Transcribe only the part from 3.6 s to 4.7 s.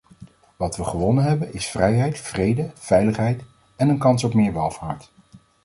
en een kans op meer